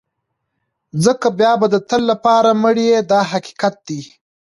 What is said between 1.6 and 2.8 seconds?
د تل لپاره مړ